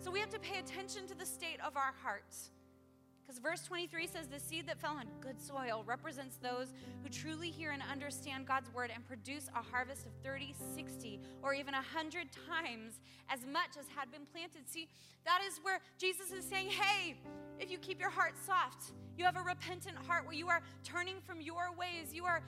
[0.00, 2.50] So we have to pay attention to the state of our hearts.
[3.28, 7.50] Because verse 23 says, The seed that fell on good soil represents those who truly
[7.50, 12.28] hear and understand God's word and produce a harvest of 30, 60, or even 100
[12.48, 14.62] times as much as had been planted.
[14.66, 14.88] See,
[15.26, 17.16] that is where Jesus is saying, Hey,
[17.60, 21.16] if you keep your heart soft, you have a repentant heart where you are turning
[21.26, 22.42] from your ways, you are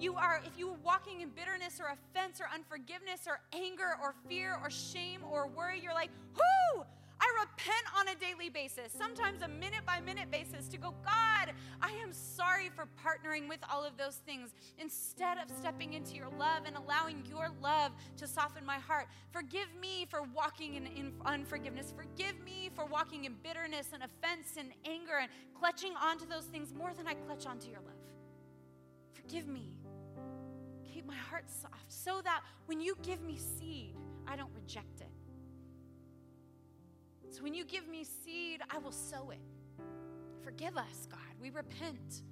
[0.00, 4.14] you are, if you are walking in bitterness or offense or unforgiveness or anger or
[4.28, 6.84] fear or shame or worry, you're like, whoo,
[7.20, 11.52] I repent on a daily basis, sometimes a minute by minute basis, to go, God,
[11.82, 16.28] I am sorry for partnering with all of those things instead of stepping into your
[16.38, 19.08] love and allowing your love to soften my heart.
[19.32, 21.92] Forgive me for walking in, in unforgiveness.
[21.96, 26.72] Forgive me for walking in bitterness and offense and anger and clutching onto those things
[26.72, 27.94] more than I clutch onto your love.
[29.12, 29.72] Forgive me
[31.08, 35.10] my heart soft so that when you give me seed, I don't reject it.
[37.30, 39.40] So when you give me seed, I will sow it.
[40.42, 41.20] Forgive us, God.
[41.40, 42.22] We repent.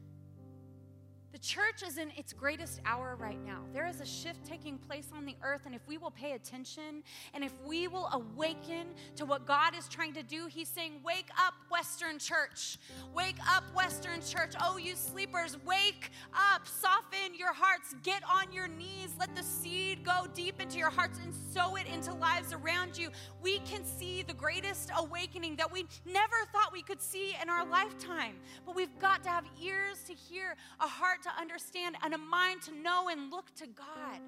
[1.36, 3.58] The church is in its greatest hour right now.
[3.74, 7.02] There is a shift taking place on the earth, and if we will pay attention
[7.34, 11.28] and if we will awaken to what God is trying to do, He's saying, Wake
[11.38, 12.78] up, Western Church.
[13.14, 14.54] Wake up, Western Church.
[14.62, 16.66] Oh, you sleepers, wake up.
[16.66, 17.94] Soften your hearts.
[18.02, 19.12] Get on your knees.
[19.20, 23.10] Let the seed go deep into your hearts and sow it into lives around you.
[23.42, 27.66] We can see the greatest awakening that we never thought we could see in our
[27.66, 28.36] lifetime.
[28.64, 32.62] But we've got to have ears to hear, a heart to understand and a mind
[32.62, 34.20] to know and look to God.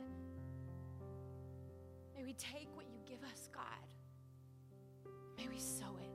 [2.17, 3.63] May we take what you give us, God.
[5.37, 6.09] May we sow it.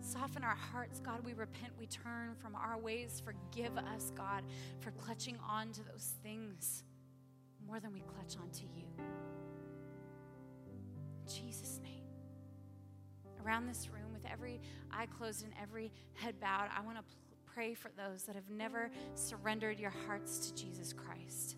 [0.00, 1.24] Soften our hearts, God.
[1.24, 1.72] We repent.
[1.78, 3.22] We turn from our ways.
[3.24, 4.44] Forgive us, God,
[4.80, 6.84] for clutching on to those things
[7.66, 8.84] more than we clutch onto you.
[10.68, 12.02] In Jesus' name.
[13.44, 17.04] Around this room, with every eye closed and every head bowed, I want to
[17.54, 21.56] pray for those that have never surrendered your hearts to Jesus Christ.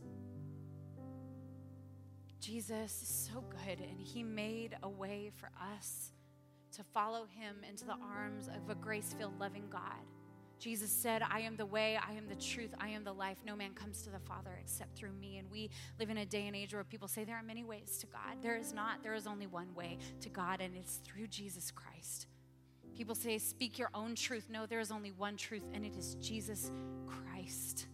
[2.39, 6.13] Jesus is so good, and He made a way for us
[6.73, 10.05] to follow Him into the arms of a grace filled, loving God.
[10.59, 13.39] Jesus said, I am the way, I am the truth, I am the life.
[13.47, 15.39] No man comes to the Father except through me.
[15.39, 17.99] And we live in a day and age where people say there are many ways
[17.99, 18.43] to God.
[18.43, 22.27] There is not, there is only one way to God, and it's through Jesus Christ.
[22.97, 24.49] People say, speak your own truth.
[24.51, 26.71] No, there is only one truth, and it is Jesus
[27.07, 27.89] Christ.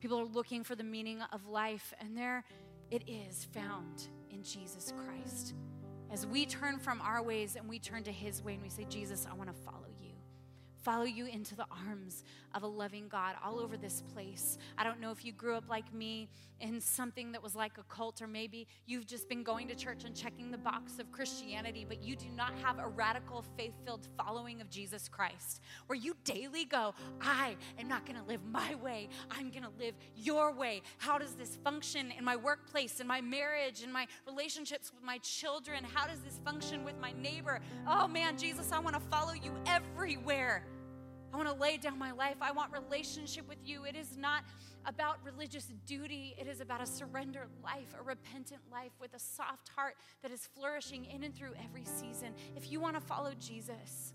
[0.00, 2.44] People are looking for the meaning of life, and there
[2.90, 5.54] it is found in Jesus Christ.
[6.10, 8.84] As we turn from our ways and we turn to His way, and we say,
[8.90, 9.81] Jesus, I want to follow
[10.82, 14.58] follow you into the arms of a loving God all over this place.
[14.76, 16.28] I don't know if you grew up like me
[16.60, 20.04] in something that was like a cult, or maybe you've just been going to church
[20.04, 24.06] and checking the box of Christianity, but you do not have a radical, faith filled
[24.16, 29.08] following of Jesus Christ, where you daily go, I am not gonna live my way,
[29.30, 30.82] I'm gonna live your way.
[30.98, 35.18] How does this function in my workplace, in my marriage, in my relationships with my
[35.18, 35.84] children?
[35.92, 37.60] How does this function with my neighbor?
[37.88, 40.64] Oh man, Jesus, I wanna follow you everywhere.
[41.32, 42.36] I want to lay down my life.
[42.40, 43.84] I want relationship with you.
[43.84, 44.44] It is not
[44.84, 49.68] about religious duty, it is about a surrendered life, a repentant life with a soft
[49.68, 52.34] heart that is flourishing in and through every season.
[52.56, 54.12] If you want to follow Jesus,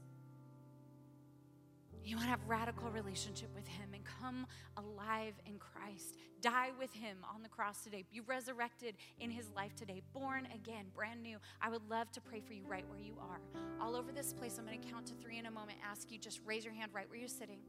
[2.07, 6.15] you want to have radical relationship with him and come alive in Christ.
[6.41, 8.05] Die with him on the cross today.
[8.11, 10.01] Be resurrected in his life today.
[10.13, 11.37] Born again, brand new.
[11.61, 13.39] I would love to pray for you right where you are.
[13.81, 15.79] All over this place, I'm going to count to three in a moment.
[15.85, 17.59] Ask you just raise your hand right where you're sitting.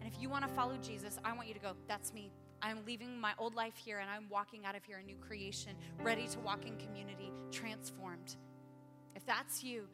[0.00, 2.30] And if you want to follow Jesus, I want you to go, that's me.
[2.60, 5.72] I'm leaving my old life here and I'm walking out of here a new creation,
[6.02, 8.36] ready to walk in community, transformed.
[9.14, 9.86] If that's you,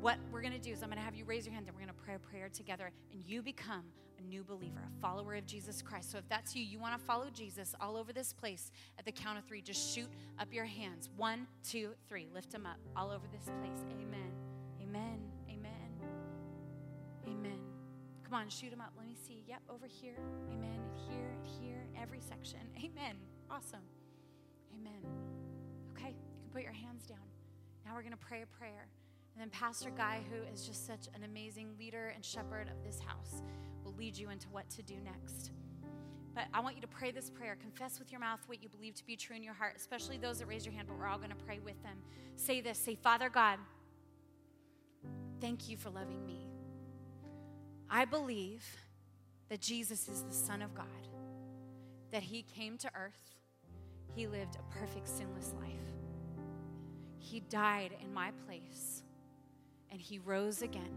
[0.00, 1.76] what we're going to do is I'm going to have you raise your hand, and
[1.76, 3.84] we're going to pray a prayer together, and you become
[4.18, 6.10] a new believer, a follower of Jesus Christ.
[6.10, 9.12] So if that's you, you want to follow Jesus all over this place at the
[9.12, 11.08] count of three, just shoot up your hands.
[11.16, 12.28] One, two, three.
[12.32, 13.84] Lift them up all over this place.
[14.00, 14.32] Amen.
[14.82, 15.20] Amen.
[15.50, 15.70] Amen.
[17.26, 17.58] Amen.
[18.24, 18.92] Come on, shoot them up.
[18.96, 19.44] Let me see.
[19.48, 20.16] Yep, over here.
[20.52, 20.68] Amen.
[20.70, 22.60] And here, and here, every section.
[22.78, 23.16] Amen.
[23.50, 23.84] Awesome.
[24.74, 25.02] Amen.
[25.92, 27.18] Okay, you can put your hands down.
[27.84, 28.86] Now we're going to pray a prayer.
[29.40, 33.00] And then Pastor Guy, who is just such an amazing leader and shepherd of this
[33.00, 33.40] house,
[33.82, 35.52] will lead you into what to do next.
[36.34, 37.56] But I want you to pray this prayer.
[37.58, 40.40] Confess with your mouth what you believe to be true in your heart, especially those
[40.40, 41.96] that raise your hand, but we're all going to pray with them.
[42.36, 43.58] Say this Say, Father God,
[45.40, 46.46] thank you for loving me.
[47.88, 48.62] I believe
[49.48, 51.08] that Jesus is the Son of God,
[52.10, 53.36] that He came to earth,
[54.14, 55.70] He lived a perfect, sinless life.
[57.16, 59.02] He died in my place
[59.90, 60.90] and he rose again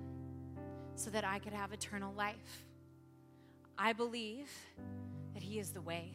[0.96, 2.66] so that I could have eternal life.
[3.78, 4.50] I believe
[5.34, 6.12] that he is the way,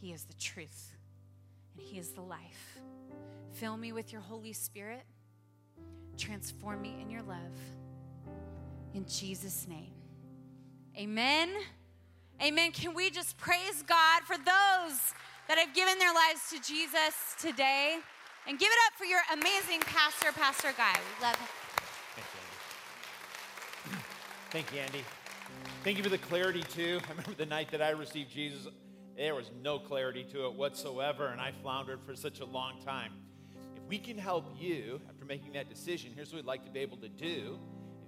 [0.00, 0.94] he is the truth,
[1.72, 2.78] and he is the life.
[3.52, 5.04] Fill me with your Holy Spirit.
[6.18, 7.38] Transform me in your love.
[8.94, 9.92] In Jesus' name.
[10.98, 11.50] Amen.
[12.42, 12.72] Amen.
[12.72, 14.98] Can we just praise God for those
[15.48, 17.98] that have given their lives to Jesus today?
[18.48, 20.92] And give it up for your amazing pastor, Pastor Guy.
[20.92, 21.48] We love him.
[24.56, 25.04] Thank you, Andy.
[25.84, 26.98] Thank you for the clarity, too.
[27.06, 28.66] I remember the night that I received Jesus,
[29.14, 33.12] there was no clarity to it whatsoever, and I floundered for such a long time.
[33.76, 36.80] If we can help you after making that decision, here's what we'd like to be
[36.80, 37.58] able to do.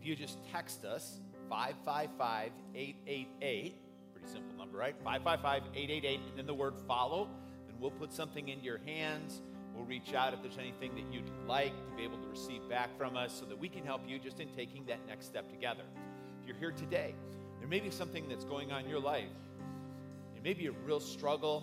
[0.00, 1.20] If you just text us,
[1.50, 3.76] 555 888,
[4.14, 4.96] pretty simple number, right?
[5.04, 7.28] 555 888, and then the word follow,
[7.66, 9.42] then we'll put something in your hands.
[9.74, 12.96] We'll reach out if there's anything that you'd like to be able to receive back
[12.96, 15.84] from us so that we can help you just in taking that next step together
[16.48, 17.14] you're here today,
[17.60, 19.28] there may be something that's going on in your life
[20.34, 21.62] It may be a real struggle,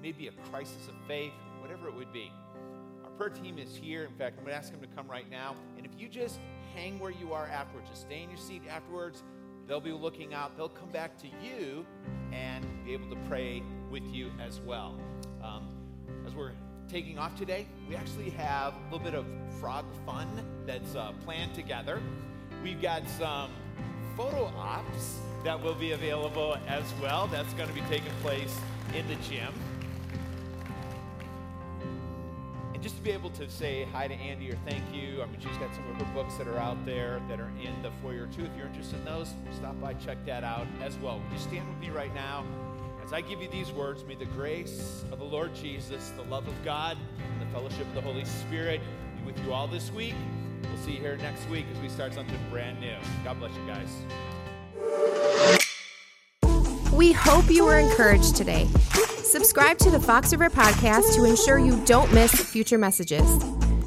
[0.00, 2.30] maybe a crisis of faith, whatever it would be.
[3.04, 4.04] Our prayer team is here.
[4.04, 5.56] In fact, I'm going to ask them to come right now.
[5.76, 6.38] And if you just
[6.74, 9.24] hang where you are afterwards, just stay in your seat afterwards,
[9.66, 10.56] they'll be looking out.
[10.56, 11.84] They'll come back to you
[12.32, 14.96] and be able to pray with you as well.
[15.42, 15.66] Um,
[16.24, 16.52] as we're
[16.88, 19.26] taking off today, we actually have a little bit of
[19.58, 20.28] frog fun
[20.66, 22.00] that's uh, planned together.
[22.62, 23.50] We've got some
[24.20, 27.26] photo ops that will be available as well.
[27.28, 28.54] That's going to be taking place
[28.94, 29.50] in the gym.
[32.74, 35.40] And just to be able to say hi to Andy or thank you, I mean,
[35.40, 38.26] she's got some of her books that are out there that are in the foyer
[38.26, 38.44] too.
[38.44, 41.18] If you're interested in those, stop by, check that out as well.
[41.18, 42.44] Would you stand with me right now?
[43.02, 46.46] As I give you these words, may the grace of the Lord Jesus, the love
[46.46, 46.98] of God,
[47.32, 48.82] and the fellowship of the Holy Spirit
[49.16, 50.14] be with you all this week.
[50.62, 52.96] We'll see you here next week as we start something brand new.
[53.24, 53.88] God bless you guys.
[56.92, 58.66] We hope you were encouraged today.
[59.22, 63.28] Subscribe to the Fox River Podcast to ensure you don't miss future messages.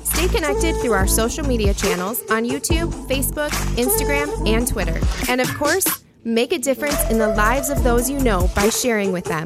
[0.03, 4.99] Stay connected through our social media channels on YouTube, Facebook, Instagram, and Twitter.
[5.27, 9.11] And of course, Make a difference in the lives of those you know by sharing
[9.11, 9.43] with them.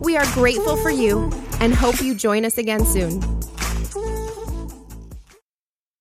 [0.00, 3.37] We are grateful for you and hope you join us again soon.